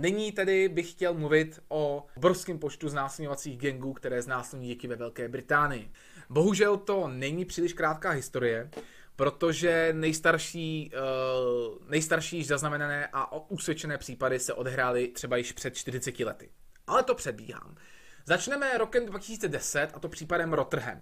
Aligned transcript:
Nyní 0.00 0.32
tedy 0.32 0.68
bych 0.68 0.90
chtěl 0.90 1.14
mluvit 1.14 1.60
o 1.68 2.06
obrovském 2.16 2.58
počtu 2.58 2.88
znásilňovacích 2.88 3.58
gangů, 3.58 3.92
které 3.92 4.22
znásilní 4.22 4.68
děti 4.68 4.88
ve 4.88 4.96
Velké 4.96 5.28
Británii. 5.28 5.90
Bohužel 6.30 6.76
to 6.76 7.08
není 7.08 7.44
příliš 7.44 7.72
krátká 7.72 8.10
historie, 8.10 8.70
protože 9.16 9.88
nejstarší, 9.92 10.90
uh, 10.94 11.88
nejstarší 11.88 12.44
zaznamenané 12.44 13.08
a 13.12 13.50
usvědčené 13.50 13.98
případy 13.98 14.38
se 14.38 14.54
odehrály 14.54 15.08
třeba 15.08 15.36
již 15.36 15.52
před 15.52 15.76
40 15.76 16.24
lety. 16.24 16.50
Ale 16.86 17.02
to 17.02 17.14
předbíhám. 17.14 17.76
Začneme 18.24 18.78
rokem 18.78 19.06
2010 19.06 19.88
a 19.94 20.00
to 20.00 20.08
případem 20.08 20.52
Rotterdam. 20.52 21.00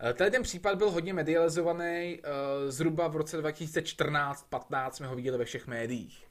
Eh, 0.00 0.12
Tady 0.12 0.30
ten 0.30 0.42
případ 0.42 0.78
byl 0.78 0.90
hodně 0.90 1.14
medializovaný, 1.14 2.20
uh, 2.20 2.70
zhruba 2.70 3.08
v 3.08 3.16
roce 3.16 3.42
2014-15 3.42 4.90
jsme 4.90 5.06
ho 5.06 5.14
viděli 5.14 5.38
ve 5.38 5.44
všech 5.44 5.66
médiích. 5.66 6.27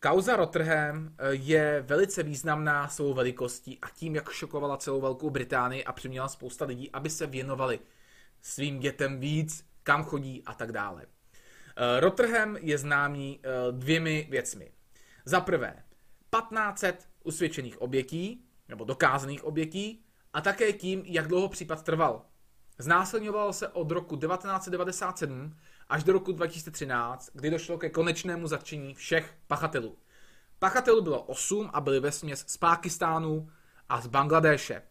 Kauza 0.00 0.36
Rotterdam 0.36 1.14
je 1.30 1.84
velice 1.86 2.22
významná 2.22 2.88
svou 2.88 3.14
velikostí 3.14 3.78
a 3.82 3.90
tím, 3.90 4.14
jak 4.14 4.30
šokovala 4.30 4.76
celou 4.76 5.00
Velkou 5.00 5.30
Británii 5.30 5.84
a 5.84 5.92
přiměla 5.92 6.28
spousta 6.28 6.64
lidí, 6.64 6.90
aby 6.92 7.10
se 7.10 7.26
věnovali 7.26 7.80
svým 8.42 8.78
dětem 8.80 9.20
víc, 9.20 9.64
kam 9.82 10.04
chodí 10.04 10.42
a 10.46 10.54
tak 10.54 10.72
dále. 10.72 11.06
Eh, 11.76 12.00
Rotterdam 12.00 12.56
je 12.56 12.78
známý 12.78 13.40
eh, 13.42 13.72
dvěmi 13.72 14.26
věcmi. 14.30 14.72
Za 15.24 15.40
prvé, 15.40 15.82
1500 16.40 17.08
usvědčených 17.24 17.82
obětí, 17.82 18.44
nebo 18.68 18.84
dokázaných 18.84 19.44
obětí, 19.44 20.04
a 20.32 20.40
také 20.40 20.72
tím, 20.72 21.02
jak 21.06 21.28
dlouho 21.28 21.48
případ 21.48 21.84
trval. 21.84 22.24
Znásilňovalo 22.78 23.52
se 23.52 23.68
od 23.68 23.90
roku 23.90 24.16
1997 24.16 25.56
až 25.88 26.04
do 26.04 26.12
roku 26.12 26.32
2013, 26.32 27.30
kdy 27.34 27.50
došlo 27.50 27.78
ke 27.78 27.90
konečnému 27.90 28.46
zatčení 28.46 28.94
všech 28.94 29.34
pachatelů. 29.46 29.98
Pachatelů 30.58 31.02
bylo 31.02 31.22
8 31.22 31.70
a 31.72 31.80
byli 31.80 32.00
ve 32.00 32.12
směs 32.12 32.44
z 32.46 32.56
Pákistánu 32.56 33.50
a 33.88 34.00
z 34.00 34.06
Bangladéše. 34.06 34.82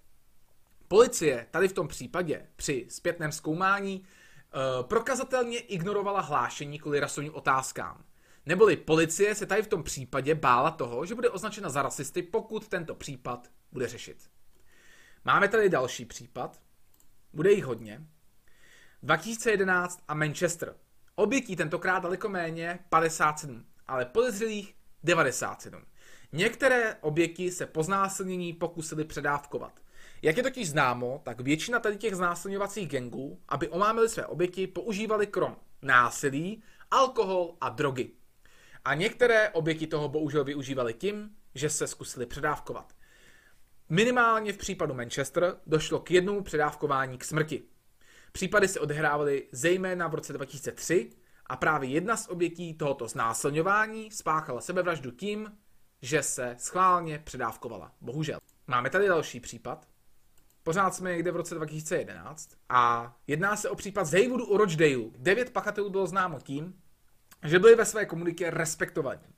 Policie 0.88 1.48
tady 1.52 1.68
v 1.68 1.74
tom 1.74 1.88
případě 1.88 2.48
při 2.56 2.86
zpětném 2.90 3.32
zkoumání 3.32 4.00
uh, 4.00 4.88
prokazatelně 4.88 5.60
ignorovala 5.60 6.22
hlášení 6.22 6.80
kvůli 6.80 7.00
rasovým 7.00 7.36
otázkám. 7.36 8.04
Neboli 8.46 8.78
policie 8.78 9.36
se 9.36 9.46
tady 9.46 9.64
v 9.64 9.68
tom 9.68 9.84
případě 9.84 10.36
bála 10.36 10.72
toho, 10.72 11.06
že 11.06 11.16
bude 11.16 11.30
označena 11.30 11.70
za 11.70 11.82
rasisty, 11.82 12.24
pokud 12.24 12.68
tento 12.68 12.96
případ 12.96 13.48
bude 13.72 13.88
řešit. 13.88 14.30
Máme 15.26 15.48
tady 15.48 15.70
další 15.70 16.06
případ, 16.06 16.60
bude 17.33 17.52
jich 17.52 17.66
hodně. 17.66 18.08
2011 19.03 20.03
a 20.08 20.14
Manchester. 20.14 20.75
Obětí 21.16 21.56
tentokrát 21.56 22.00
daleko 22.00 22.30
méně 22.30 22.80
57, 22.89 23.66
ale 23.88 24.06
podezřelých 24.06 24.75
97. 25.03 25.86
Některé 26.31 26.95
oběti 27.02 27.52
se 27.52 27.66
po 27.66 27.83
znásilnění 27.83 28.53
pokusili 28.53 29.03
předávkovat. 29.03 29.80
Jak 30.22 30.38
je 30.38 30.44
totiž 30.44 30.70
známo, 30.70 31.22
tak 31.25 31.42
většina 31.42 31.80
tady 31.80 31.98
těch 31.98 32.16
znásilňovacích 32.16 32.89
gangů, 32.89 33.42
aby 33.50 33.70
omámili 33.70 34.09
své 34.09 34.25
oběti, 34.25 34.67
používali 34.67 35.28
krom 35.28 35.58
násilí, 35.81 36.64
alkohol 36.92 37.58
a 37.61 37.70
drogy. 37.70 38.11
A 38.86 38.94
některé 38.94 39.50
oběti 39.50 39.88
toho 39.88 40.09
bohužel 40.09 40.44
využívali 40.44 40.94
tím, 40.94 41.36
že 41.55 41.70
se 41.70 41.88
zkusili 41.88 42.25
předávkovat. 42.25 42.94
Minimálně 43.90 44.54
v 44.54 44.58
případu 44.58 44.94
Manchester 44.94 45.58
došlo 45.68 46.00
k 46.00 46.12
jednomu 46.12 46.44
předávkování 46.44 47.18
k 47.18 47.24
smrti. 47.24 47.64
Případy 48.32 48.68
se 48.68 48.80
odehrávaly 48.80 49.48
zejména 49.52 50.08
v 50.08 50.16
roce 50.16 50.34
2003 50.34 51.10
a 51.46 51.56
právě 51.56 51.90
jedna 51.90 52.18
z 52.18 52.28
obětí 52.28 52.74
tohoto 52.74 53.08
znásilňování 53.08 54.12
spáchala 54.12 54.62
sebevraždu 54.62 55.12
tím, 55.12 55.58
že 56.02 56.24
se 56.24 56.56
schválně 56.60 57.20
předávkovala. 57.20 57.92
Bohužel. 58.02 58.40
Máme 58.68 58.90
tady 58.90 59.08
další 59.08 59.40
případ. 59.40 59.88
Pořád 60.64 60.95
jsme 60.95 61.11
někde 61.11 61.32
v 61.32 61.36
roce 61.36 61.56
2011 61.56 62.50
a 62.70 63.16
jedná 63.28 63.56
se 63.56 63.70
o 63.70 63.76
případ 63.76 64.06
z 64.06 64.14
Haywoodu 64.14 64.45
u 64.45 64.58
Rochdale. 64.58 65.04
Devět 65.17 65.50
pachatelů 65.50 65.90
bylo 65.90 66.08
známo 66.08 66.40
tím, 66.40 66.82
že 67.44 67.60
byli 67.60 67.76
ve 67.76 67.86
své 67.86 68.06
komunitě 68.06 68.50
respektovaní. 68.50 69.36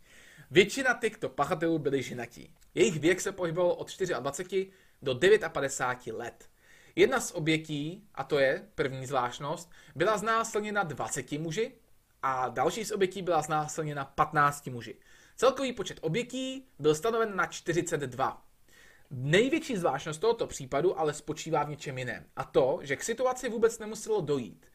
Většina 0.51 0.93
těchto 0.93 1.29
pachatelů 1.29 1.79
byli 1.79 2.03
ženatí. 2.03 2.53
Jejich 2.75 2.99
věk 2.99 3.21
se 3.21 3.31
pohyboval 3.31 3.71
od 3.71 3.99
24 4.19 4.71
do 5.01 5.15
59 5.49 6.17
let. 6.17 6.49
Jedna 6.95 7.19
z 7.19 7.31
obětí, 7.31 8.03
a 8.15 8.23
to 8.23 8.39
je 8.39 8.67
první 8.75 9.05
zvláštnost, 9.05 9.71
byla 9.95 10.17
znásilněna 10.17 10.83
20 10.83 11.31
muži 11.31 11.71
a 12.21 12.49
další 12.49 12.85
z 12.85 12.91
obětí 12.91 13.21
byla 13.21 13.41
znásilněna 13.41 14.05
15 14.05 14.67
muži. 14.67 14.95
Celkový 15.35 15.73
počet 15.73 15.97
obětí 16.01 16.67
byl 16.79 16.95
stanoven 16.95 17.35
na 17.35 17.45
42. 17.45 18.45
Největší 19.11 19.77
zvláštnost 19.77 20.21
tohoto 20.21 20.47
případu 20.47 20.99
ale 20.99 21.13
spočívá 21.13 21.63
v 21.63 21.69
něčem 21.69 21.97
jiném. 21.97 22.25
A 22.35 22.43
to, 22.43 22.79
že 22.81 22.95
k 22.95 23.03
situaci 23.03 23.49
vůbec 23.49 23.79
nemuselo 23.79 24.21
dojít. 24.21 24.65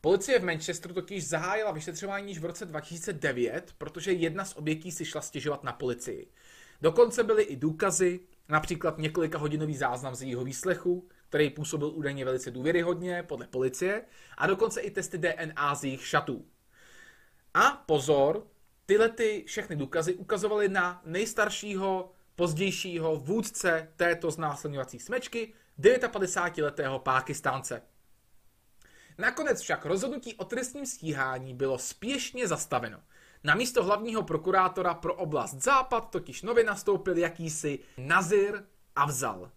Policie 0.00 0.38
v 0.38 0.44
Manchesteru 0.44 0.94
totiž 0.94 1.28
zahájila 1.28 1.72
vyšetřování 1.72 2.28
již 2.28 2.38
v 2.38 2.44
roce 2.44 2.66
2009, 2.66 3.74
protože 3.78 4.12
jedna 4.12 4.44
z 4.44 4.56
obětí 4.56 4.92
si 4.92 5.04
šla 5.04 5.20
stěžovat 5.20 5.64
na 5.64 5.72
policii. 5.72 6.30
Dokonce 6.80 7.24
byly 7.24 7.42
i 7.42 7.56
důkazy, 7.56 8.20
například 8.48 8.98
několika 8.98 9.38
hodinový 9.38 9.76
záznam 9.76 10.14
z 10.14 10.22
jejího 10.22 10.44
výslechu, 10.44 11.08
který 11.28 11.50
působil 11.50 11.88
údajně 11.88 12.24
velice 12.24 12.50
důvěryhodně 12.50 13.22
podle 13.22 13.46
policie, 13.46 14.04
a 14.38 14.46
dokonce 14.46 14.80
i 14.80 14.90
testy 14.90 15.18
DNA 15.18 15.74
z 15.74 15.84
jejich 15.84 16.06
šatů. 16.06 16.46
A 17.54 17.70
pozor, 17.86 18.46
tyhle 18.86 19.08
ty 19.08 19.44
všechny 19.46 19.76
důkazy 19.76 20.14
ukazovaly 20.14 20.68
na 20.68 21.02
nejstaršího, 21.04 22.12
pozdějšího 22.36 23.16
vůdce 23.16 23.92
této 23.96 24.30
znásilňovací 24.30 24.98
smečky, 24.98 25.54
59-letého 25.80 26.98
Pákistánce. 26.98 27.82
Nakonec 29.18 29.60
však 29.60 29.84
rozhodnutí 29.84 30.34
o 30.34 30.44
trestním 30.44 30.86
stíhání 30.86 31.54
bylo 31.54 31.78
spěšně 31.78 32.48
zastaveno. 32.48 32.98
Na 33.44 33.54
místo 33.54 33.84
hlavního 33.84 34.22
prokurátora 34.22 34.94
pro 34.94 35.14
oblast 35.14 35.54
Západ 35.54 36.10
totiž 36.10 36.42
nově 36.42 36.64
nastoupil 36.64 37.18
jakýsi 37.18 37.78
Nazir 37.98 38.64
Avzal. 38.96 39.50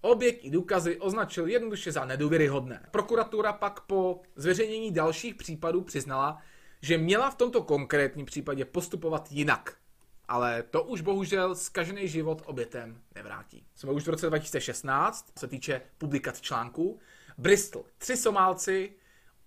Oběť 0.00 0.44
i 0.44 0.50
důkazy 0.50 1.00
označil 1.00 1.46
jednoduše 1.46 1.92
za 1.92 2.04
nedůvěryhodné. 2.04 2.88
Prokuratura 2.90 3.52
pak 3.52 3.80
po 3.80 4.22
zveřejnění 4.36 4.92
dalších 4.92 5.34
případů 5.34 5.80
přiznala, 5.80 6.42
že 6.82 6.98
měla 6.98 7.30
v 7.30 7.34
tomto 7.34 7.62
konkrétním 7.62 8.26
případě 8.26 8.64
postupovat 8.64 9.32
jinak. 9.32 9.76
Ale 10.28 10.62
to 10.62 10.82
už 10.82 11.00
bohužel 11.00 11.54
zkažený 11.54 12.08
život 12.08 12.42
obětem 12.46 13.00
nevrátí. 13.14 13.66
Jsme 13.74 13.92
už 13.92 14.04
v 14.04 14.10
roce 14.10 14.26
2016, 14.26 15.32
co 15.34 15.40
se 15.40 15.48
týče 15.48 15.82
publikace 15.98 16.42
článků. 16.42 16.98
Bristol, 17.38 17.84
tři 17.98 18.16
Somálci, 18.16 18.92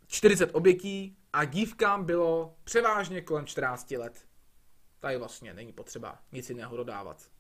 40 0.08 0.50
obětí 0.54 1.18
a 1.34 1.46
dívkám 1.46 2.06
bylo 2.06 2.56
převážně 2.64 3.22
kolem 3.22 3.46
14 3.46 3.92
let. 3.92 4.26
Tady 5.00 5.18
vlastně 5.18 5.54
není 5.54 5.74
potřeba 5.74 6.20
nic 6.32 6.50
jiného 6.50 6.78
dodávat. 6.78 7.32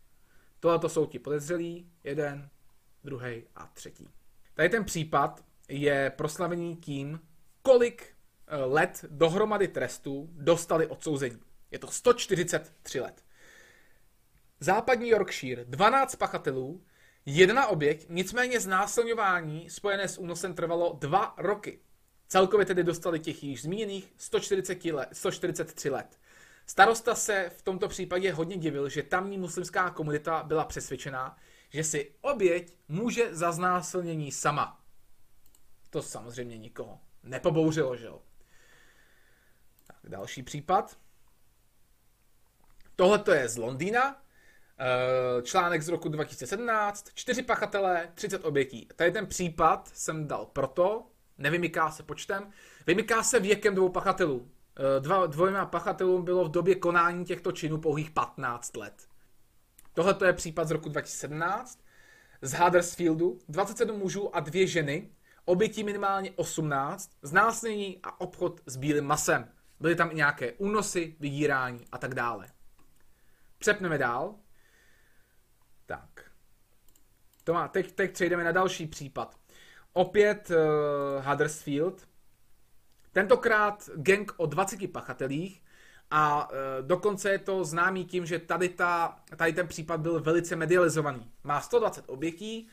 Tohle 0.59 0.80
to 0.80 0.90
jsou 0.90 1.06
ti 1.06 1.20
podezřelí, 1.20 1.92
jeden, 2.04 2.50
druhý 3.04 3.44
a 3.56 3.68
třetí. 3.74 4.09
Tady 4.54 4.70
ten 4.70 4.86
případ 4.86 5.46
je 5.68 6.09
proslavený 6.09 6.76
tím, 6.76 7.20
kolik 7.62 8.16
eh, 8.48 8.56
let 8.56 9.06
dohromady 9.09 9.68
trestů 9.68 10.30
dostali 10.32 10.88
odsouzení. 10.88 11.40
Je 11.72 11.80
to 11.80 11.88
143 11.88 13.00
let. 13.00 13.24
Západní 14.59 15.09
Yorkshire, 15.09 15.66
12 15.66 16.16
pachatelů, 16.16 16.84
jedna 17.25 17.68
oběť, 17.68 18.06
nicméně 18.09 18.59
znásilňování 18.59 19.69
spojené 19.69 20.07
s 20.07 20.18
únosem 20.18 20.53
trvalo 20.53 20.97
dva 21.00 21.34
roky. 21.38 21.80
Celkově 22.28 22.66
tedy 22.66 22.84
dostali 22.84 23.19
těch 23.19 23.44
již 23.44 23.62
zmíněných 23.62 24.13
140 24.18 24.85
let, 24.85 25.09
143 25.12 25.90
let. 25.90 26.20
Starosta 26.66 27.16
se 27.16 27.52
v 27.58 27.61
tomto 27.61 27.88
případě 27.88 28.34
hodně 28.34 28.58
divil, 28.58 28.90
že 28.90 29.03
tamní 29.03 29.38
muslimská 29.38 29.90
komunita 29.90 30.44
byla 30.44 30.66
přesvědčená, 30.66 31.38
že 31.70 31.84
si 31.84 32.16
oběť 32.22 32.78
může 32.88 33.35
za 33.35 33.52
znásilnění 33.52 34.32
sama. 34.32 34.82
To 35.90 36.02
samozřejmě 36.02 36.58
nikoho 36.58 36.99
nepobouřilo, 37.23 37.96
že 37.96 38.05
jo. 38.05 38.22
Tak, 39.88 39.97
další 40.03 40.44
případ. 40.44 40.97
Tohle 42.96 43.20
to 43.20 43.32
je 43.32 43.49
z 43.49 43.58
Londýna, 43.58 44.22
článek 45.43 45.81
z 45.81 45.90
roku 45.90 46.09
2017, 46.09 47.09
čtyři 47.14 47.43
pachatelé, 47.43 48.11
30 48.16 48.46
obětí. 48.46 48.87
Tady 48.96 49.11
ten 49.11 49.28
případ 49.28 49.90
jsem 49.93 50.28
dal 50.28 50.46
proto, 50.46 51.05
nevymyká 51.37 51.91
se 51.91 52.03
počtem, 52.03 52.52
vymyká 52.87 53.23
se 53.23 53.40
věkem 53.40 53.76
dvou 53.76 53.90
pachatelů. 53.90 54.49
Eh, 54.79 54.99
dva, 54.99 55.26
dvojma 55.26 55.66
pachatelům 55.66 56.26
bylo 56.26 56.46
v 56.46 56.52
době 56.52 56.76
konání 56.76 57.26
těchto 57.26 57.52
činů 57.52 57.78
pouhých 57.78 58.11
15 58.11 58.78
let. 58.78 59.08
Tohle 59.93 60.16
je 60.26 60.34
případ 60.34 60.67
z 60.67 60.72
roku 60.72 60.90
2017 60.90 61.79
z 62.41 62.53
Huddersfieldu, 62.53 63.40
27 63.49 63.99
mužů 63.99 64.35
a 64.35 64.40
dvě 64.40 64.67
ženy, 64.67 65.09
obětí 65.46 65.84
minimálně 65.84 66.32
18, 66.35 67.11
znásilnění 67.22 67.99
a 68.03 68.22
obchod 68.22 68.61
s 68.66 68.78
bílým 68.78 69.03
masem. 69.03 69.52
Byly 69.79 69.96
tam 69.96 70.11
i 70.11 70.16
nějaké 70.16 70.52
únosy, 70.52 71.16
vydírání 71.20 71.85
a 71.91 71.97
tak 71.97 72.16
dále. 72.16 72.47
Přepneme 73.58 73.97
dál. 73.97 74.35
Tak. 75.85 76.32
To 77.49 77.53
má, 77.53 77.67
teď, 77.67 77.91
teď 77.91 78.11
přejdeme 78.11 78.43
na 78.43 78.51
další 78.51 78.87
případ. 78.87 79.35
Opět 79.93 80.51
uh, 80.51 81.25
Huddersfield. 81.25 82.07
Tentokrát 83.11 83.90
gang 83.96 84.31
o 84.37 84.46
20 84.46 84.91
pachatelích 84.91 85.63
a 86.11 86.49
uh, 86.49 86.57
dokonce 86.81 87.29
je 87.29 87.40
to 87.40 87.63
známý 87.63 88.05
tím, 88.05 88.25
že 88.25 88.40
tady, 88.40 88.69
ta, 88.69 89.19
tady 89.35 89.53
ten 89.53 89.67
případ 89.67 89.99
byl 89.99 90.19
velice 90.19 90.55
medializovaný. 90.55 91.31
Má 91.43 91.61
120 91.61 92.05
obětí 92.07 92.69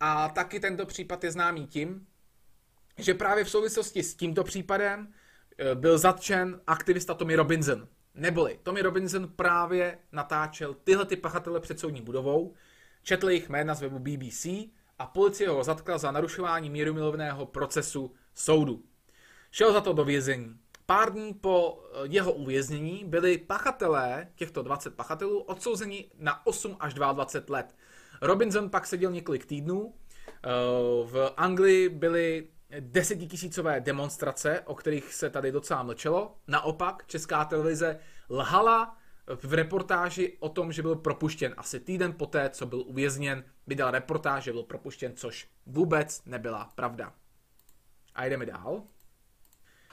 a 0.00 0.28
taky 0.28 0.60
tento 0.60 0.86
případ 0.86 1.24
je 1.24 1.30
známý 1.30 1.66
tím, 1.66 2.06
že 2.98 3.14
právě 3.14 3.44
v 3.44 3.50
souvislosti 3.50 4.02
s 4.02 4.14
tímto 4.14 4.44
případem 4.44 5.00
uh, 5.00 5.80
byl 5.80 5.98
zatčen 5.98 6.60
aktivista 6.66 7.14
Tommy 7.14 7.36
Robinson. 7.36 7.88
Neboli 8.14 8.58
Tommy 8.62 8.82
Robinson 8.82 9.28
právě 9.28 9.98
natáčel 10.12 10.74
tyhle 10.74 11.06
ty 11.06 11.16
pachatele 11.16 11.60
před 11.60 11.80
soudní 11.80 12.02
budovou, 12.02 12.54
četl 13.04 13.28
jejich 13.28 13.48
jména 13.48 13.74
z 13.74 13.80
webu 13.80 13.98
BBC 13.98 14.46
a 14.98 15.06
policie 15.06 15.48
ho 15.48 15.64
zatkla 15.64 15.98
za 15.98 16.10
narušování 16.10 16.70
mírumilovného 16.70 17.46
procesu 17.46 18.14
soudu. 18.34 18.82
Šel 19.50 19.72
za 19.72 19.80
to 19.80 19.92
do 19.92 20.04
vězení. 20.04 20.56
Pár 20.86 21.12
dní 21.12 21.34
po 21.34 21.84
eh, 21.84 21.98
jeho 22.04 22.32
uvěznění 22.32 23.04
byli 23.06 23.38
pachatelé, 23.38 24.28
těchto 24.34 24.62
20 24.62 24.94
pachatelů, 24.94 25.42
odsouzeni 25.42 26.10
na 26.18 26.46
8 26.46 26.76
až 26.80 26.94
22 26.94 27.56
let. 27.56 27.74
Robinson 28.22 28.70
pak 28.70 28.86
seděl 28.86 29.10
několik 29.10 29.46
týdnů. 29.46 29.94
Eh, 30.28 30.50
v 31.04 31.32
Anglii 31.36 31.88
byly 31.88 32.48
desetitisícové 32.80 33.80
demonstrace, 33.80 34.60
o 34.60 34.74
kterých 34.74 35.14
se 35.14 35.30
tady 35.30 35.52
docela 35.52 35.82
mlčelo. 35.82 36.36
Naopak, 36.48 37.06
česká 37.06 37.44
televize 37.44 37.98
lhala 38.30 38.96
v 39.26 39.54
reportáži 39.54 40.36
o 40.40 40.48
tom, 40.48 40.72
že 40.72 40.82
byl 40.82 40.96
propuštěn 40.96 41.54
asi 41.56 41.80
týden 41.80 42.12
poté, 42.12 42.50
co 42.50 42.66
byl 42.66 42.82
uvězněn, 42.86 43.44
vydal 43.66 43.90
reportáž, 43.90 44.44
že 44.44 44.52
byl 44.52 44.62
propuštěn, 44.62 45.12
což 45.16 45.48
vůbec 45.66 46.22
nebyla 46.26 46.72
pravda. 46.74 47.12
A 48.14 48.26
jdeme 48.26 48.46
dál. 48.46 48.82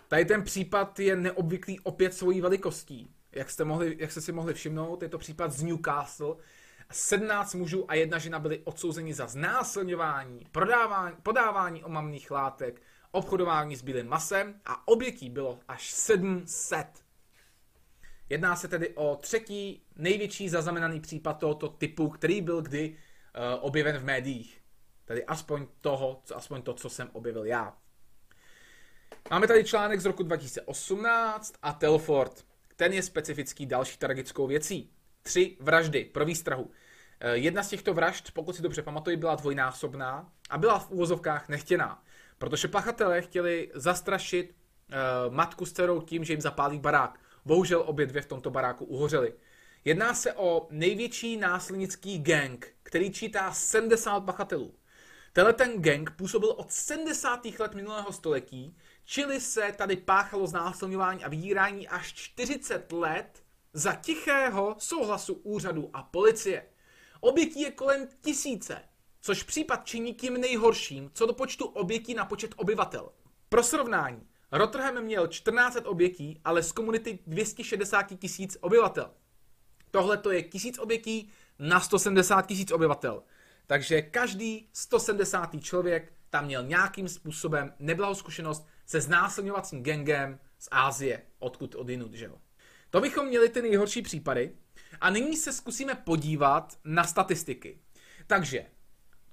Tady 0.07 0.25
ten 0.25 0.43
případ 0.43 0.99
je 0.99 1.15
neobvyklý 1.15 1.79
opět 1.79 2.13
svojí 2.13 2.41
velikostí. 2.41 3.15
Jak 3.31 3.49
jste, 3.49 3.63
mohli, 3.63 3.95
jak 3.99 4.11
jste 4.11 4.21
si 4.21 4.31
mohli 4.31 4.53
všimnout, 4.53 5.03
je 5.03 5.09
to 5.09 5.17
případ 5.17 5.51
z 5.51 5.63
Newcastle. 5.63 6.35
17 6.91 7.53
mužů 7.53 7.91
a 7.91 7.93
jedna 7.93 8.17
žena 8.17 8.39
byli 8.39 8.59
odsouzeni 8.59 9.13
za 9.13 9.27
znásilňování, 9.27 10.47
prodávání, 10.51 11.15
podávání 11.23 11.83
omamných 11.83 12.31
látek, 12.31 12.81
obchodování 13.11 13.75
s 13.75 13.81
bílým 13.81 14.07
masem 14.07 14.61
a 14.65 14.87
obětí 14.87 15.29
bylo 15.29 15.59
až 15.67 15.91
700. 15.91 17.00
Jedná 18.31 18.55
se 18.55 18.67
tedy 18.67 18.89
o 18.89 19.15
třetí 19.15 19.83
největší 19.95 20.49
zaznamenaný 20.49 20.99
případ 20.99 21.33
tohoto 21.33 21.69
typu, 21.69 22.09
který 22.09 22.41
byl 22.41 22.61
kdy 22.61 22.89
uh, 22.89 22.95
objeven 23.59 23.97
v 23.97 24.03
médiích. 24.03 24.61
Tedy 25.05 25.25
aspoň 25.25 25.67
toho, 25.81 26.21
co, 26.23 26.37
aspoň 26.37 26.61
to, 26.61 26.73
co 26.73 26.89
jsem 26.89 27.09
objevil 27.13 27.45
já. 27.45 27.77
Máme 29.31 29.47
tady 29.47 29.63
článek 29.63 29.99
z 29.99 30.05
roku 30.05 30.23
2018 30.23 31.53
a 31.61 31.73
Telford. 31.73 32.45
Ten 32.75 32.93
je 32.93 33.03
specifický 33.03 33.65
další 33.65 33.97
tragickou 33.97 34.47
věcí. 34.47 34.93
Tři 35.21 35.57
vraždy 35.59 36.05
pro 36.05 36.25
výstrahu. 36.25 36.71
Eh, 37.19 37.37
jedna 37.37 37.63
z 37.63 37.69
těchto 37.69 37.93
vražd, 37.93 38.31
pokud 38.31 38.55
si 38.55 38.61
dobře 38.61 38.81
pamatuju, 38.81 39.17
byla 39.17 39.35
dvojnásobná 39.35 40.31
a 40.49 40.57
byla 40.57 40.79
v 40.79 40.91
úvozovkách 40.91 41.49
nechtěná, 41.49 42.03
protože 42.37 42.67
pachatelé 42.67 43.21
chtěli 43.21 43.71
zastrašit 43.73 44.55
uh, 44.55 45.33
matku 45.33 45.65
s 45.65 45.71
dcerou 45.71 46.01
tím, 46.01 46.23
že 46.23 46.33
jim 46.33 46.41
zapálí 46.41 46.79
barák. 46.79 47.19
Bohužel 47.45 47.83
obě 47.85 48.05
dvě 48.05 48.21
v 48.21 48.25
tomto 48.25 48.49
baráku 48.49 48.85
uhořely. 48.85 49.33
Jedná 49.85 50.13
se 50.13 50.33
o 50.33 50.67
největší 50.69 51.37
násilnický 51.37 52.19
gang, 52.19 52.67
který 52.83 53.11
čítá 53.11 53.51
70 53.53 54.19
pachatelů. 54.19 54.73
Tenhle 55.33 55.53
ten 55.53 55.81
gang 55.81 56.11
působil 56.11 56.49
od 56.49 56.71
70. 56.71 57.45
let 57.59 57.75
minulého 57.75 58.11
století, 58.11 58.77
čili 59.05 59.41
se 59.41 59.73
tady 59.77 59.97
páchalo 59.97 60.47
znásilňování 60.47 61.23
a 61.23 61.29
vydírání 61.29 61.87
až 61.87 62.13
40 62.13 62.91
let 62.91 63.43
za 63.73 63.95
tichého 63.95 64.75
souhlasu 64.79 65.33
úřadu 65.33 65.89
a 65.93 66.03
policie. 66.03 66.65
Obětí 67.19 67.61
je 67.61 67.71
kolem 67.71 68.07
tisíce, 68.21 68.81
což 69.21 69.43
případ 69.43 69.85
činí 69.85 70.13
tím 70.13 70.33
nejhorším, 70.33 71.11
co 71.13 71.25
do 71.25 71.33
počtu 71.33 71.65
obětí 71.65 72.13
na 72.13 72.25
počet 72.25 72.53
obyvatel. 72.57 73.11
Pro 73.49 73.63
srovnání, 73.63 74.27
Rotterdam 74.51 75.03
měl 75.03 75.27
14 75.27 75.77
obětí, 75.85 76.41
ale 76.45 76.63
z 76.63 76.71
komunity 76.71 77.19
260 77.27 78.03
tisíc 78.03 78.57
obyvatel. 78.61 79.11
Tohle 79.91 80.17
to 80.17 80.31
je 80.31 80.43
tisíc 80.43 80.79
obětí 80.79 81.29
na 81.59 81.79
170 81.79 82.47
tisíc 82.47 82.71
obyvatel. 82.71 83.23
Takže 83.67 84.01
každý 84.01 84.69
170. 84.73 85.49
člověk 85.61 86.13
tam 86.29 86.45
měl 86.45 86.63
nějakým 86.63 87.07
způsobem 87.07 87.73
neblahou 87.79 88.15
zkušenost 88.15 88.67
se 88.85 89.01
znásilňovacím 89.01 89.83
gengem 89.83 90.39
z 90.59 90.67
Ázie, 90.71 91.21
odkud 91.39 91.75
odinut, 91.75 92.13
že 92.13 92.25
jo. 92.25 92.37
To 92.89 93.01
bychom 93.01 93.27
měli 93.27 93.49
ty 93.49 93.61
nejhorší 93.61 94.01
případy. 94.01 94.55
A 95.01 95.09
nyní 95.09 95.37
se 95.37 95.53
zkusíme 95.53 95.95
podívat 95.95 96.77
na 96.85 97.03
statistiky. 97.03 97.79
Takže, 98.27 98.65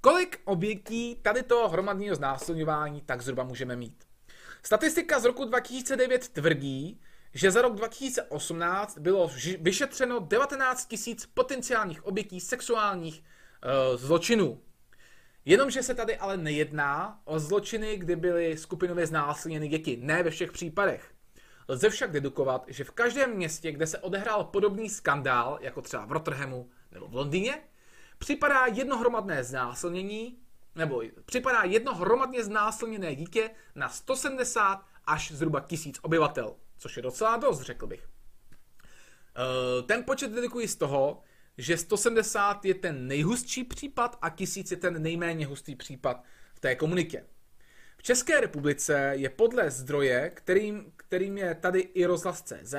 kolik 0.00 0.40
obětí 0.44 1.14
tady 1.22 1.42
toho 1.42 1.68
hromadného 1.68 2.16
znásilňování 2.16 3.00
tak 3.00 3.22
zhruba 3.22 3.44
můžeme 3.44 3.76
mít? 3.76 4.07
Statistika 4.68 5.20
z 5.20 5.24
roku 5.24 5.44
2009 5.44 6.28
tvrdí, 6.28 7.00
že 7.34 7.50
za 7.50 7.62
rok 7.62 7.74
2018 7.74 8.98
bylo 8.98 9.30
vyšetřeno 9.60 10.18
19 10.18 10.88
000 11.06 11.18
potenciálních 11.34 12.06
obětí 12.06 12.40
sexuálních 12.40 13.22
uh, 13.22 13.96
zločinů. 13.96 14.60
Jenomže 15.44 15.82
se 15.82 15.94
tady 15.94 16.16
ale 16.16 16.36
nejedná 16.36 17.20
o 17.24 17.38
zločiny, 17.38 17.96
kdy 17.96 18.16
byly 18.16 18.56
skupinově 18.56 19.06
znásilněny 19.06 19.68
děti. 19.68 19.98
Ne 20.00 20.22
ve 20.22 20.30
všech 20.30 20.52
případech. 20.52 21.10
Lze 21.68 21.90
však 21.90 22.12
dedukovat, 22.12 22.64
že 22.66 22.84
v 22.84 22.90
každém 22.90 23.34
městě, 23.34 23.72
kde 23.72 23.86
se 23.86 23.98
odehrál 23.98 24.44
podobný 24.44 24.90
skandál, 24.90 25.58
jako 25.60 25.82
třeba 25.82 26.06
v 26.06 26.12
Rotterhamu 26.12 26.70
nebo 26.92 27.08
v 27.08 27.14
Londýně, 27.14 27.58
připadá 28.18 28.66
jedno 28.66 28.98
hromadné 28.98 29.44
znásilnění, 29.44 30.38
nebo 30.78 31.02
připadá 31.24 31.62
jedno 31.62 31.94
hromadně 31.94 32.44
znásilněné 32.44 33.14
dítě 33.14 33.50
na 33.74 33.88
170 33.88 34.84
až 35.04 35.32
zhruba 35.32 35.60
tisíc 35.60 35.98
obyvatel, 36.02 36.56
což 36.78 36.96
je 36.96 37.02
docela 37.02 37.36
dost, 37.36 37.60
řekl 37.60 37.86
bych. 37.86 38.08
Eh, 39.36 39.82
ten 39.82 40.04
počet 40.04 40.30
dedikuji 40.30 40.68
z 40.68 40.76
toho, 40.76 41.22
že 41.58 41.76
170 41.76 42.64
je 42.64 42.74
ten 42.74 43.06
nejhustší 43.06 43.64
případ 43.64 44.18
a 44.22 44.30
1000 44.30 44.70
je 44.70 44.76
ten 44.76 45.02
nejméně 45.02 45.46
hustý 45.46 45.76
případ 45.76 46.24
v 46.54 46.60
té 46.60 46.74
komunitě. 46.74 47.24
V 47.96 48.02
České 48.02 48.40
republice 48.40 49.12
je 49.14 49.30
podle 49.30 49.70
zdroje, 49.70 50.30
kterým, 50.30 50.92
kterým 50.96 51.38
je 51.38 51.54
tady 51.54 51.80
i 51.80 52.04
rozhlas.cz, 52.04 52.74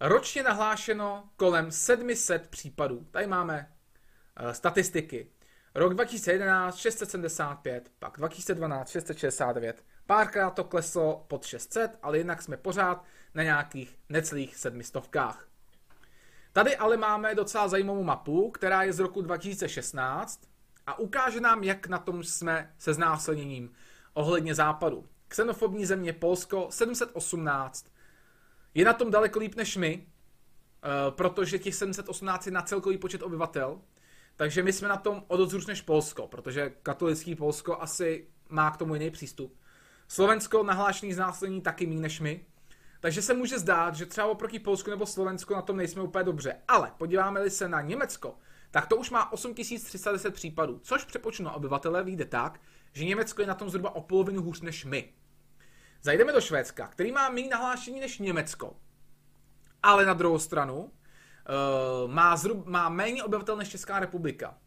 ročně 0.00 0.42
nahlášeno 0.42 1.30
kolem 1.36 1.70
700 1.70 2.48
případů. 2.48 3.06
Tady 3.10 3.26
máme 3.26 3.72
uh, 4.40 4.50
statistiky. 4.50 5.30
Rok 5.74 5.94
2011 5.94 6.76
675, 6.76 7.92
pak 7.98 8.16
2012 8.16 8.90
669. 8.90 9.84
Párkrát 10.06 10.50
to 10.50 10.64
kleslo 10.64 11.24
pod 11.28 11.44
600, 11.44 11.98
ale 12.02 12.18
jinak 12.18 12.42
jsme 12.42 12.56
pořád 12.56 13.04
na 13.34 13.42
nějakých 13.42 13.98
necelých 14.08 14.56
sedmistovkách. 14.56 15.48
Tady 16.52 16.76
ale 16.76 16.96
máme 16.96 17.34
docela 17.34 17.68
zajímavou 17.68 18.02
mapu, 18.02 18.50
která 18.50 18.82
je 18.82 18.92
z 18.92 18.98
roku 18.98 19.22
2016 19.22 20.40
a 20.86 20.98
ukáže 20.98 21.40
nám, 21.40 21.64
jak 21.64 21.86
na 21.86 21.98
tom 21.98 22.24
jsme 22.24 22.74
se 22.78 22.94
znásilněním 22.94 23.72
ohledně 24.14 24.54
západu. 24.54 25.08
Xenofobní 25.28 25.86
země 25.86 26.12
Polsko 26.12 26.66
718. 26.70 27.86
Je 28.74 28.84
na 28.84 28.92
tom 28.92 29.10
daleko 29.10 29.38
líp 29.38 29.54
než 29.54 29.76
my, 29.76 30.06
eh, 30.06 31.10
protože 31.10 31.58
těch 31.58 31.74
718 31.74 32.46
je 32.46 32.52
na 32.52 32.62
celkový 32.62 32.98
počet 32.98 33.22
obyvatel. 33.22 33.80
Takže 34.42 34.62
my 34.62 34.72
jsme 34.72 34.88
na 34.88 34.96
tom 34.96 35.24
o 35.28 35.36
dost 35.36 35.66
než 35.66 35.82
Polsko, 35.82 36.26
protože 36.26 36.72
katolický 36.82 37.34
Polsko 37.34 37.80
asi 37.80 38.28
má 38.48 38.70
k 38.70 38.76
tomu 38.76 38.94
jiný 38.94 39.10
přístup. 39.10 39.58
Slovensko 40.08 40.62
nahlášený 40.62 41.12
znásilnění 41.12 41.60
taky 41.62 41.86
méně 41.86 42.00
než 42.00 42.20
my. 42.20 42.46
Takže 43.00 43.22
se 43.22 43.34
může 43.34 43.58
zdát, 43.58 43.94
že 43.94 44.06
třeba 44.06 44.26
oproti 44.26 44.58
Polsku 44.58 44.90
nebo 44.90 45.06
Slovensku 45.06 45.54
na 45.54 45.62
tom 45.62 45.76
nejsme 45.76 46.02
úplně 46.02 46.24
dobře. 46.24 46.56
Ale 46.68 46.92
podíváme-li 46.98 47.50
se 47.50 47.68
na 47.68 47.80
Německo, 47.80 48.38
tak 48.70 48.86
to 48.86 48.96
už 48.96 49.10
má 49.10 49.32
8310 49.32 50.34
případů, 50.34 50.80
což 50.82 51.04
přepočnu 51.04 51.50
obyvatele 51.50 52.04
vyjde 52.04 52.24
tak, 52.24 52.60
že 52.92 53.04
Německo 53.04 53.40
je 53.40 53.46
na 53.46 53.54
tom 53.54 53.70
zhruba 53.70 53.94
o 53.94 54.00
polovinu 54.00 54.42
hůř 54.42 54.60
než 54.60 54.84
my. 54.84 55.12
Zajdeme 56.02 56.32
do 56.32 56.40
Švédska, 56.40 56.86
který 56.86 57.12
má 57.12 57.28
méně 57.28 57.48
nahlášení 57.48 58.00
než 58.00 58.18
Německo. 58.18 58.76
Ale 59.82 60.06
na 60.06 60.14
druhou 60.14 60.38
stranu 60.38 60.92
má, 62.06 62.36
zhrub, 62.36 62.66
má 62.66 62.88
méně 62.88 63.24
obyvatel 63.24 63.56
než 63.56 63.68
Česká 63.68 64.00
republika. 64.00 64.58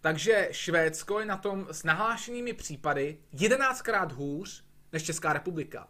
Takže 0.00 0.48
Švédsko 0.52 1.20
je 1.20 1.26
na 1.26 1.36
tom 1.36 1.66
s 1.70 1.84
nahlášenými 1.84 2.52
případy 2.52 3.18
11krát 3.34 4.12
hůř 4.12 4.64
než 4.92 5.02
Česká 5.02 5.32
republika. 5.32 5.88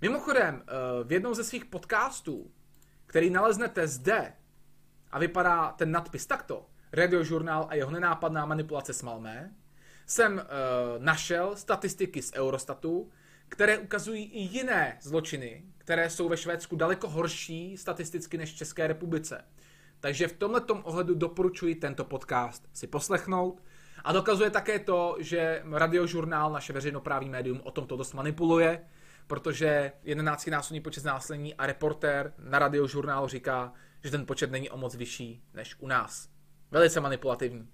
Mimochodem, 0.00 0.54
uh, 0.54 1.08
v 1.08 1.12
jednom 1.12 1.34
ze 1.34 1.44
svých 1.44 1.64
podcastů, 1.64 2.50
který 3.06 3.30
naleznete 3.30 3.86
zde, 3.86 4.32
a 5.10 5.18
vypadá 5.18 5.72
ten 5.72 5.90
nadpis 5.90 6.26
takto, 6.26 6.66
radiožurnál 6.92 7.66
a 7.70 7.74
jeho 7.74 7.90
nenápadná 7.90 8.46
manipulace 8.46 8.92
s 8.92 9.02
Malmé, 9.02 9.54
jsem 10.06 10.34
uh, 10.34 10.42
našel 11.04 11.56
statistiky 11.56 12.22
z 12.22 12.32
Eurostatu, 12.34 13.10
které 13.48 13.78
ukazují 13.78 14.24
i 14.24 14.40
jiné 14.40 14.98
zločiny, 15.00 15.64
které 15.78 16.10
jsou 16.10 16.28
ve 16.28 16.36
Švédsku 16.36 16.76
daleko 16.76 17.08
horší 17.08 17.76
statisticky 17.76 18.38
než 18.38 18.52
v 18.52 18.56
České 18.56 18.86
republice. 18.86 19.44
Takže 20.00 20.28
v 20.28 20.32
tomto 20.32 20.74
ohledu 20.74 21.14
doporučuji 21.14 21.74
tento 21.74 22.04
podcast 22.04 22.68
si 22.72 22.86
poslechnout. 22.86 23.62
A 24.04 24.12
dokazuje 24.12 24.50
také 24.50 24.78
to, 24.78 25.16
že 25.18 25.62
radiožurnál, 25.72 26.52
naše 26.52 26.72
veřejnoprávní 26.72 27.30
médium, 27.30 27.60
o 27.64 27.70
tomto 27.70 27.96
dost 27.96 28.12
manipuluje, 28.12 28.80
protože 29.26 29.92
11 30.02 30.46
násobný 30.46 30.80
počet 30.80 31.00
znásilnění 31.00 31.54
a 31.54 31.66
reportér 31.66 32.32
na 32.38 32.58
radiožurnálu 32.58 33.28
říká, 33.28 33.72
že 34.04 34.10
ten 34.10 34.26
počet 34.26 34.50
není 34.50 34.70
o 34.70 34.76
moc 34.76 34.94
vyšší 34.94 35.42
než 35.54 35.76
u 35.78 35.86
nás. 35.86 36.28
Velice 36.70 37.00
manipulativní. 37.00 37.68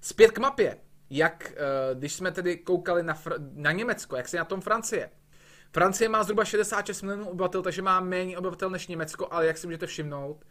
Zpět 0.00 0.30
k 0.30 0.38
mapě. 0.38 0.76
Jak, 1.10 1.52
eh, 1.56 1.94
když 1.94 2.12
jsme 2.12 2.32
tedy 2.32 2.56
koukali 2.56 3.02
na, 3.02 3.14
Fr- 3.14 3.50
na 3.54 3.72
Německo, 3.72 4.16
jak 4.16 4.28
se 4.28 4.36
na 4.36 4.44
tom 4.44 4.60
Francie. 4.60 5.10
Francie 5.72 6.08
má 6.08 6.22
zhruba 6.22 6.44
66 6.44 7.02
milionů 7.02 7.28
obyvatel, 7.28 7.62
takže 7.62 7.82
má 7.82 8.00
méně 8.00 8.38
obyvatel 8.38 8.70
než 8.70 8.86
Německo, 8.86 9.28
ale 9.30 9.46
jak 9.46 9.58
si 9.58 9.66
můžete 9.66 9.86
všimnout, 9.86 10.44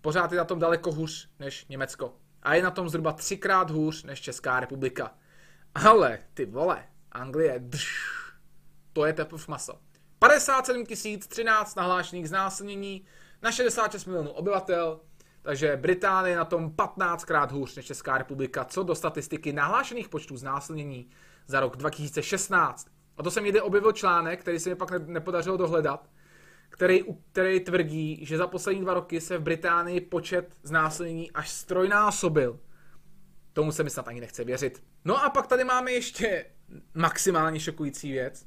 pořád 0.00 0.32
je 0.32 0.38
na 0.38 0.44
tom 0.44 0.58
daleko 0.58 0.92
hůř 0.92 1.28
než 1.38 1.66
Německo. 1.68 2.14
A 2.42 2.54
je 2.54 2.62
na 2.62 2.70
tom 2.70 2.88
zhruba 2.88 3.12
třikrát 3.12 3.70
hůř 3.70 4.04
než 4.04 4.20
Česká 4.20 4.60
republika. 4.60 5.14
Ale 5.74 6.18
ty 6.34 6.46
vole, 6.46 6.84
Anglie, 7.12 7.60
dš, 7.70 7.86
to 8.92 9.04
je 9.04 9.12
teprve 9.12 9.44
maso. 9.48 9.78
57 10.18 10.84
013 11.28 11.74
nahlášených 11.74 12.28
znásilnění 12.28 13.04
na 13.42 13.52
66 13.52 14.04
milionů 14.04 14.30
obyvatel, 14.30 15.00
takže 15.42 15.76
Británie 15.76 16.36
na 16.36 16.44
tom 16.44 16.70
15 16.70 17.24
krát 17.24 17.52
hůř 17.52 17.76
než 17.76 17.86
Česká 17.86 18.18
republika, 18.18 18.64
co 18.64 18.82
do 18.82 18.94
statistiky 18.94 19.52
nahlášených 19.52 20.08
počtů 20.08 20.36
znásilnění 20.36 21.10
za 21.46 21.60
rok 21.60 21.76
2016. 21.76 22.88
A 23.16 23.22
to 23.22 23.30
jsem 23.30 23.44
někde 23.44 23.62
objevil 23.62 23.92
článek, 23.92 24.40
který 24.40 24.58
se 24.58 24.70
mi 24.70 24.76
pak 24.76 24.90
nepodařilo 25.06 25.56
dohledat, 25.56 26.08
který, 26.70 27.04
který 27.32 27.60
tvrdí, 27.60 28.26
že 28.26 28.36
za 28.36 28.46
poslední 28.46 28.82
dva 28.82 28.94
roky 28.94 29.20
se 29.20 29.38
v 29.38 29.42
Británii 29.42 30.00
počet 30.00 30.54
znásilnění 30.62 31.30
až 31.30 31.50
strojnásobil. 31.50 32.60
Tomu 33.52 33.72
se 33.72 33.82
mi 33.82 33.90
snad 33.90 34.08
ani 34.08 34.20
nechce 34.20 34.44
věřit. 34.44 34.82
No 35.04 35.24
a 35.24 35.30
pak 35.30 35.46
tady 35.46 35.64
máme 35.64 35.92
ještě 35.92 36.44
maximálně 36.94 37.60
šokující 37.60 38.12
věc. 38.12 38.46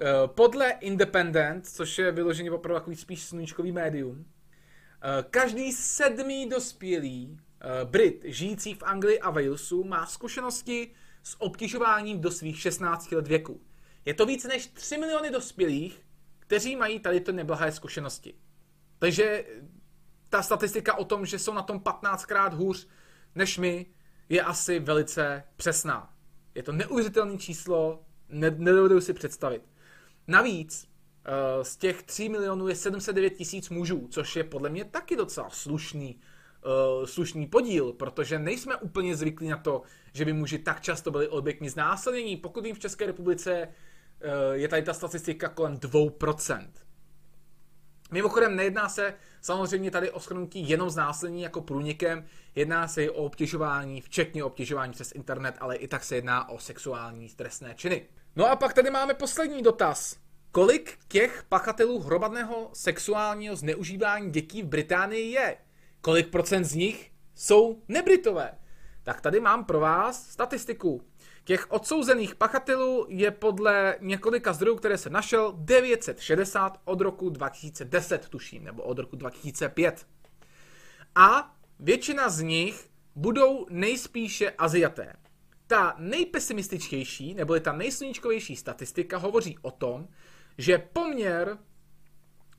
Eh, 0.00 0.04
podle 0.26 0.70
Independent, 0.70 1.66
což 1.66 1.98
je 1.98 2.12
vyloženě 2.12 2.50
opravdu 2.50 2.80
takový 2.80 2.96
spíš 2.96 3.22
sluníčkový 3.22 3.72
médium, 3.72 4.24
eh, 4.24 5.24
každý 5.30 5.72
sedmý 5.72 6.48
dospělý 6.48 7.38
eh, 7.60 7.84
Brit 7.84 8.24
žijící 8.24 8.74
v 8.74 8.82
Anglii 8.82 9.20
a 9.20 9.30
Walesu 9.30 9.84
má 9.84 10.06
zkušenosti 10.06 10.94
s 11.22 11.40
obtěžováním 11.40 12.20
do 12.20 12.30
svých 12.30 12.60
16 12.60 13.12
let 13.12 13.28
věku. 13.28 13.60
Je 14.04 14.14
to 14.14 14.26
více 14.26 14.48
než 14.48 14.66
3 14.66 14.98
miliony 14.98 15.30
dospělých, 15.30 16.05
kteří 16.46 16.76
mají 16.76 17.00
tady 17.00 17.20
ty 17.20 17.32
neblahé 17.32 17.72
zkušenosti. 17.72 18.34
Takže 18.98 19.44
ta 20.28 20.42
statistika 20.42 20.94
o 20.94 21.04
tom, 21.04 21.26
že 21.26 21.38
jsou 21.38 21.54
na 21.54 21.62
tom 21.62 21.78
15krát 21.78 22.54
hůř 22.54 22.88
než 23.34 23.58
my, 23.58 23.86
je 24.28 24.42
asi 24.42 24.78
velice 24.78 25.44
přesná. 25.56 26.14
Je 26.54 26.62
to 26.62 26.72
neuvěřitelné 26.72 27.38
číslo, 27.38 28.02
ne, 28.28 28.50
nedovedu 28.50 29.00
si 29.00 29.12
představit. 29.12 29.62
Navíc 30.28 30.84
uh, 30.84 31.62
z 31.62 31.76
těch 31.76 32.02
3 32.02 32.28
milionů 32.28 32.68
je 32.68 32.76
709 32.76 33.30
tisíc 33.30 33.70
mužů, 33.70 34.08
což 34.10 34.36
je 34.36 34.44
podle 34.44 34.70
mě 34.70 34.84
taky 34.84 35.16
docela 35.16 35.50
slušný, 35.50 36.20
uh, 36.98 37.06
slušný 37.06 37.46
podíl, 37.46 37.92
protože 37.92 38.38
nejsme 38.38 38.76
úplně 38.76 39.16
zvyklí 39.16 39.48
na 39.48 39.56
to, 39.56 39.82
že 40.12 40.24
by 40.24 40.32
muži 40.32 40.58
tak 40.58 40.80
často 40.80 41.10
byli 41.10 41.28
oběťmi 41.28 41.70
znásilnění. 41.70 42.36
Pokud 42.36 42.64
vím 42.64 42.74
v 42.74 42.78
České 42.78 43.06
republice 43.06 43.50
Eh, 43.62 43.72
je 44.52 44.68
tady 44.68 44.82
ta 44.82 44.94
statistika 44.94 45.48
kolem 45.48 45.76
2%. 45.76 46.68
Mimochodem 48.10 48.56
nejedná 48.56 48.88
se 48.88 49.14
samozřejmě 49.40 49.90
tady 49.90 50.10
o 50.10 50.20
schrnutí 50.20 50.68
jenom 50.68 50.90
znásilnění 50.90 51.42
jako 51.42 51.60
průnikem, 51.60 52.24
jedná 52.54 52.88
se 52.88 53.04
i 53.04 53.10
o 53.10 53.14
obtěžování, 53.14 54.00
včetně 54.00 54.44
obtěžování 54.44 54.92
přes 54.92 55.12
internet, 55.12 55.54
ale 55.60 55.76
i 55.76 55.88
tak 55.88 56.04
se 56.04 56.14
jedná 56.14 56.48
o 56.48 56.58
sexuální 56.58 57.28
trestné 57.28 57.74
činy. 57.74 58.08
No 58.36 58.50
a 58.50 58.56
pak 58.56 58.74
tady 58.74 58.90
máme 58.90 59.14
poslední 59.14 59.62
dotaz. 59.62 60.16
Kolik 60.52 60.98
těch 61.08 61.44
pachatelů 61.48 62.00
hromadného 62.00 62.70
sexuálního 62.72 63.56
zneužívání 63.56 64.30
dětí 64.30 64.62
v 64.62 64.66
Británii 64.66 65.30
je? 65.32 65.56
Kolik 66.00 66.30
procent 66.30 66.64
z 66.64 66.74
nich 66.74 67.12
jsou 67.34 67.82
nebritové? 67.88 68.58
Tak 69.02 69.20
tady 69.20 69.40
mám 69.40 69.64
pro 69.64 69.80
vás 69.80 70.30
statistiku. 70.30 71.02
Těch 71.46 71.66
odsouzených 71.72 72.34
pachatelů 72.34 73.06
je 73.08 73.30
podle 73.30 73.96
několika 74.00 74.52
zdrojů, 74.52 74.76
které 74.76 74.98
se 74.98 75.10
našel, 75.10 75.54
960 75.56 76.80
od 76.84 77.00
roku 77.00 77.30
2010, 77.30 78.28
tuším, 78.28 78.64
nebo 78.64 78.82
od 78.82 78.98
roku 78.98 79.16
2005. 79.16 80.06
A 81.14 81.56
většina 81.80 82.28
z 82.28 82.40
nich 82.40 82.88
budou 83.14 83.66
nejspíše 83.70 84.50
Aziaté. 84.50 85.12
Ta 85.66 85.94
nejpesimističtější, 85.98 87.34
nebo 87.34 87.60
ta 87.60 87.72
nejsluníčkovější 87.72 88.56
statistika 88.56 89.18
hovoří 89.18 89.58
o 89.62 89.70
tom, 89.70 90.08
že 90.58 90.78
poměr 90.78 91.58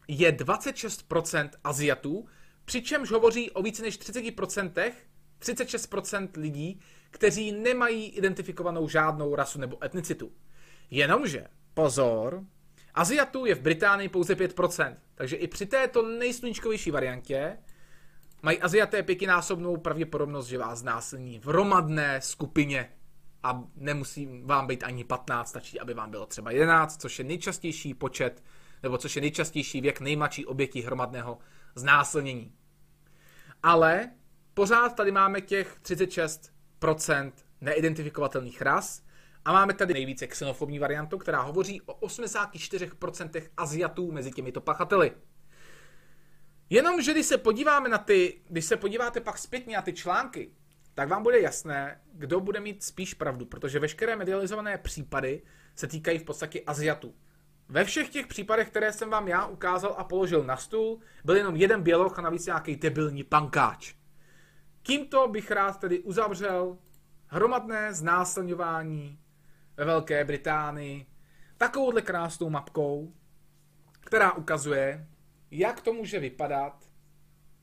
je 0.07 0.31
26% 0.31 1.49
Aziatů, 1.63 2.27
přičemž 2.65 3.11
hovoří 3.11 3.51
o 3.51 3.61
více 3.61 3.81
než 3.81 3.99
30%, 3.99 4.91
36% 5.41 6.29
lidí, 6.37 6.79
kteří 7.11 7.51
nemají 7.51 8.09
identifikovanou 8.09 8.87
žádnou 8.87 9.35
rasu 9.35 9.59
nebo 9.59 9.85
etnicitu. 9.85 10.31
Jenomže, 10.91 11.47
pozor, 11.73 12.43
Aziatů 12.93 13.45
je 13.45 13.55
v 13.55 13.61
Británii 13.61 14.09
pouze 14.09 14.35
5%, 14.35 14.95
takže 15.15 15.35
i 15.35 15.47
při 15.47 15.65
této 15.65 16.01
nejsluníčkovější 16.01 16.91
variantě 16.91 17.57
mají 18.41 18.61
Aziaté 18.61 19.03
pětinásobnou 19.03 19.77
pravděpodobnost, 19.77 20.47
že 20.47 20.57
vás 20.57 20.79
znásilní 20.79 21.39
v 21.39 21.45
hromadné 21.45 22.21
skupině 22.21 22.89
a 23.43 23.63
nemusí 23.75 24.41
vám 24.43 24.67
být 24.67 24.83
ani 24.83 25.03
15, 25.03 25.49
stačí, 25.49 25.79
aby 25.79 25.93
vám 25.93 26.11
bylo 26.11 26.25
třeba 26.25 26.51
11, 26.51 27.01
což 27.01 27.19
je 27.19 27.25
nejčastější 27.25 27.93
počet, 27.93 28.43
nebo 28.83 28.97
což 28.97 29.15
je 29.15 29.21
nejčastější 29.21 29.81
věk 29.81 29.99
nejmladší 29.99 30.45
obětí 30.45 30.81
hromadného 30.81 31.37
znásilnění. 31.75 32.53
Ale 33.63 34.11
pořád 34.53 34.95
tady 34.95 35.11
máme 35.11 35.41
těch 35.41 35.79
36 35.81 36.56
neidentifikovatelných 37.61 38.61
ras 38.61 39.03
a 39.45 39.53
máme 39.53 39.73
tady 39.73 39.93
nejvíce 39.93 40.27
xenofobní 40.27 40.79
variantu, 40.79 41.17
která 41.17 41.41
hovoří 41.41 41.81
o 41.81 42.07
84% 42.07 43.49
Aziatů 43.57 44.11
mezi 44.11 44.31
těmito 44.31 44.61
pachateli. 44.61 45.11
Jenomže 46.69 47.11
když 47.11 47.25
se 47.25 47.37
podíváme 47.37 47.89
na 47.89 47.97
ty, 47.97 48.41
když 48.49 48.65
se 48.65 48.77
podíváte 48.77 49.21
pak 49.21 49.37
zpětně 49.37 49.75
na 49.75 49.81
ty 49.81 49.93
články, 49.93 50.51
tak 50.93 51.09
vám 51.09 51.23
bude 51.23 51.39
jasné, 51.39 52.01
kdo 52.13 52.39
bude 52.39 52.59
mít 52.59 52.83
spíš 52.83 53.13
pravdu, 53.13 53.45
protože 53.45 53.79
veškeré 53.79 54.15
medializované 54.15 54.77
případy 54.77 55.41
se 55.75 55.87
týkají 55.87 56.19
v 56.19 56.23
podstatě 56.23 56.61
Aziatů. 56.67 57.15
Ve 57.69 57.85
všech 57.85 58.09
těch 58.09 58.27
případech, 58.27 58.69
které 58.69 58.93
jsem 58.93 59.09
vám 59.09 59.27
já 59.27 59.45
ukázal 59.45 59.95
a 59.97 60.03
položil 60.03 60.43
na 60.43 60.57
stůl, 60.57 60.99
byl 61.25 61.35
jenom 61.35 61.55
jeden 61.55 61.81
běloch 61.81 62.19
a 62.19 62.21
navíc 62.21 62.45
nějaký 62.45 62.75
debilní 62.75 63.23
pankáč. 63.23 63.93
Tímto 64.87 65.27
bych 65.27 65.51
rád 65.51 65.79
tedy 65.79 65.99
uzavřel 65.99 66.77
hromadné 67.27 67.93
znásilňování 67.93 69.19
ve 69.77 69.85
Velké 69.85 70.25
Británii 70.25 71.05
takovouhle 71.57 72.01
krásnou 72.01 72.49
mapkou, 72.49 73.13
která 73.99 74.31
ukazuje, 74.33 75.07
jak 75.51 75.81
to 75.81 75.93
může 75.93 76.19
vypadat, 76.19 76.89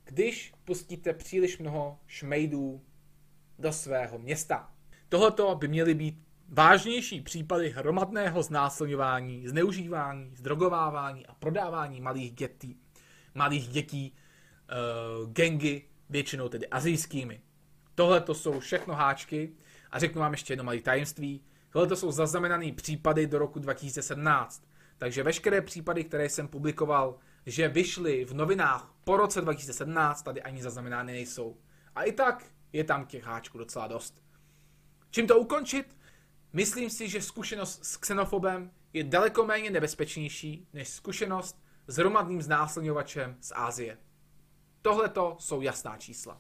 když 0.05 0.53
pustíte 0.65 1.13
příliš 1.13 1.59
mnoho 1.59 1.99
šmejdů 2.07 2.83
do 3.59 3.73
svého 3.73 4.19
města. 4.19 4.73
Tohleto 5.09 5.55
by 5.55 5.69
měly 5.69 5.95
být 5.95 6.23
vážnější 6.49 7.21
případy 7.21 7.71
hromadného 7.71 8.43
znásilňování, 8.43 9.49
zneužívání, 9.49 10.37
zdrogovávání 10.37 11.27
a 11.27 11.35
prodávání 11.35 12.01
malých 12.01 12.33
dětí, 12.33 12.81
malých 13.35 13.69
dětí, 13.69 14.15
uh, 15.23 15.33
gengy 15.33 15.94
většinou 16.15 16.49
tedy 16.49 16.67
azijskými. 16.69 17.41
Tohle 17.95 18.21
to 18.21 18.35
jsou 18.35 18.61
všechno 18.61 18.95
háčky 18.95 19.53
a 19.91 19.99
řeknu 19.99 20.21
vám 20.21 20.33
ještě 20.33 20.53
jedno 20.53 20.65
malé 20.65 20.81
tajemství. 20.81 21.45
Tohle 21.71 21.89
to 21.89 21.97
jsou 21.97 22.13
zaznamenané 22.13 22.73
případy 22.73 23.27
do 23.27 23.39
roku 23.39 23.59
2017. 23.59 24.65
Takže 24.99 25.23
veškeré 25.23 25.61
případy, 25.61 26.05
které 26.05 26.29
jsem 26.29 26.49
publikoval, 26.49 27.19
že 27.47 27.69
vyšly 27.69 28.25
v 28.25 28.35
novinách 28.35 28.95
po 29.05 29.17
roce 29.17 29.41
2017, 29.41 30.23
tady 30.23 30.43
ani 30.43 30.63
zaznamenány 30.63 31.13
nejsou. 31.13 31.57
A 31.95 32.03
i 32.03 32.13
tak 32.13 32.45
je 32.73 32.85
tam 32.85 33.07
těch 33.07 33.25
háčků 33.25 33.59
docela 33.59 33.87
dost. 33.87 34.23
Čím 35.11 35.27
to 35.27 35.39
ukončit? 35.39 35.97
Myslím 36.53 36.91
si, 36.91 37.09
že 37.09 37.23
zkušenost 37.23 37.85
s 37.85 37.97
xenofobem 37.97 38.71
je 38.93 39.05
daleko 39.05 39.47
méně 39.47 39.71
nebezpečnější 39.71 40.69
než 40.73 40.89
zkušenost 40.89 41.63
s 41.87 41.97
hromadným 41.97 42.43
znásilňovačem 42.43 43.37
z 43.41 43.53
Ázie. 43.55 43.99
Tohle 44.85 45.09
to 45.09 45.37
jsou 45.39 45.61
jasná 45.61 45.97
čísla. 45.97 46.39